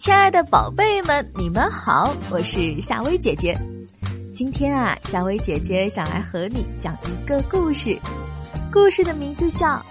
[0.00, 3.54] 亲爱的宝贝们，你们好，我是夏薇姐姐。
[4.32, 7.98] 今天啊，夏薇姐姐想来和你讲一个故事，
[8.72, 9.66] 故事的名字叫《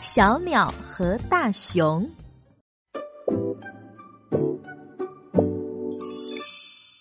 [0.00, 2.06] 小鸟和大熊》。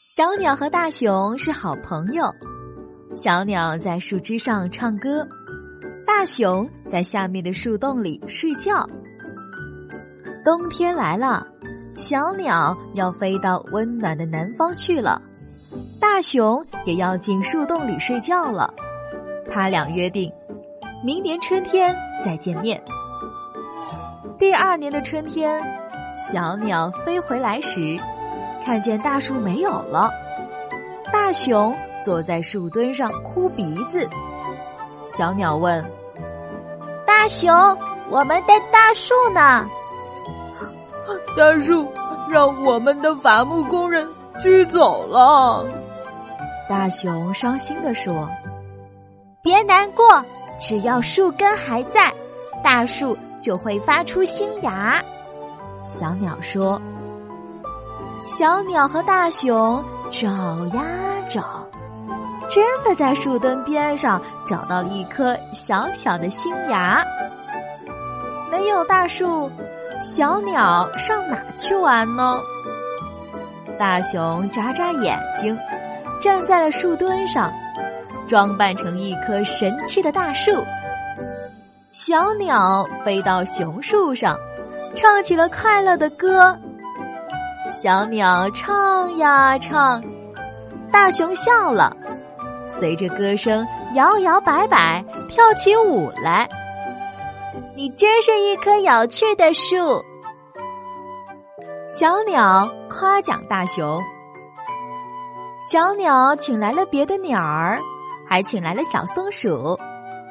[0.07, 2.33] 小鸟和大熊是好朋友，
[3.13, 5.27] 小鸟在树枝上唱歌，
[6.07, 8.89] 大熊在下面的树洞里睡觉。
[10.45, 11.45] 冬天来了。
[11.95, 15.21] 小鸟要飞到温暖的南方去了，
[16.01, 18.73] 大熊也要进树洞里睡觉了。
[19.51, 20.31] 他俩约定，
[21.03, 22.81] 明年春天再见面。
[24.39, 25.61] 第二年的春天，
[26.15, 27.99] 小鸟飞回来时，
[28.65, 30.09] 看见大树没有了。
[31.11, 34.09] 大熊坐在树墩上哭鼻子。
[35.03, 35.85] 小鸟问
[37.05, 37.53] ：“大熊，
[38.09, 39.69] 我们的大树呢？”
[41.35, 41.91] 大树
[42.29, 44.07] 让我们的伐木工人
[44.39, 45.65] 锯走了。
[46.69, 48.29] 大熊伤心地说
[49.41, 50.23] ：“别难过，
[50.59, 52.13] 只要树根还在，
[52.63, 55.01] 大树就会发出新芽。”
[55.83, 56.81] 小鸟说
[58.25, 60.29] ：“小鸟和大熊找
[60.73, 60.83] 呀
[61.27, 61.67] 找，
[62.47, 67.03] 真的在树墩边上找到了一颗小小的新芽。
[68.51, 69.51] 没有大树。”
[69.99, 72.39] 小鸟上哪去玩呢？
[73.79, 75.57] 大熊眨眨眼睛，
[76.21, 77.51] 站在了树墩上，
[78.27, 80.63] 装扮成一棵神奇的大树。
[81.89, 84.37] 小鸟飞到熊树上，
[84.95, 86.57] 唱起了快乐的歌。
[87.71, 90.03] 小鸟唱呀唱，
[90.91, 91.95] 大熊笑了，
[92.67, 96.47] 随着歌声摇摇摆摆跳起舞来。
[97.75, 99.75] 你真是一棵有趣的树。
[101.89, 104.01] 小鸟夸奖大熊。
[105.59, 107.81] 小鸟请来了别的鸟儿，
[108.27, 109.77] 还请来了小松鼠，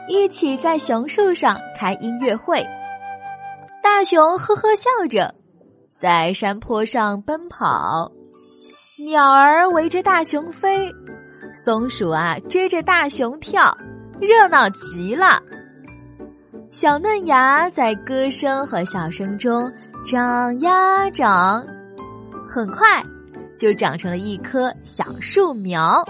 [0.08, 2.64] 一起在熊树上开音乐会。
[3.82, 5.34] 大熊呵呵笑着，
[5.92, 8.12] 在山坡上奔跑，
[9.04, 10.88] 鸟儿围着大熊飞，
[11.64, 13.76] 松鼠啊追着大熊跳，
[14.20, 15.40] 热闹极了。
[16.72, 19.70] 小嫩芽在歌声和笑声中
[20.06, 21.62] 长呀长，
[22.48, 23.02] 很快
[23.58, 26.02] 就长成了一棵小树苗。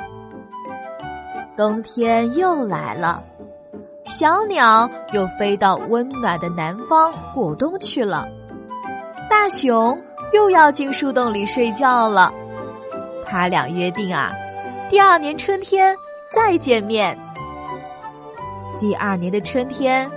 [1.56, 3.20] 冬天又来了，
[4.04, 8.24] 小鸟又飞到温暖的南方过冬去了。
[9.28, 10.00] 大熊
[10.32, 12.32] 又要进树洞里睡觉了。
[13.26, 14.32] 他俩约定啊，
[14.88, 15.92] 第二年春天
[16.32, 17.18] 再见面。
[18.78, 20.08] 第二年的春天。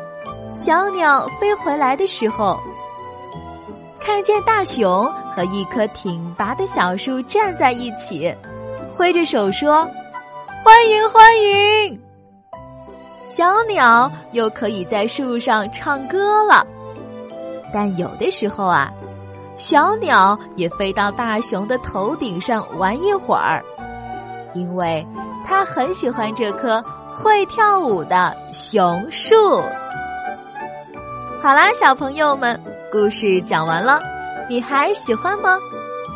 [0.51, 2.59] 小鸟飞回来的时候，
[3.99, 8.33] 看见大熊和一棵挺拔的小树站在一起，
[8.89, 9.87] 挥着手说
[10.63, 12.01] ：“欢迎欢迎！”
[13.21, 16.65] 小鸟又可以在树上唱歌了。
[17.73, 18.91] 但有的时候啊，
[19.57, 23.63] 小鸟也飞到大熊的头顶上玩一会儿，
[24.53, 25.05] 因为
[25.45, 26.81] 它很喜欢这棵
[27.11, 29.35] 会跳舞的熊树。
[31.45, 32.59] 好啦，小朋友们，
[32.91, 33.99] 故事讲完了，
[34.49, 35.59] 你还喜欢吗？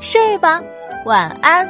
[0.02, 0.60] 睡吧，
[1.06, 1.70] 晚安。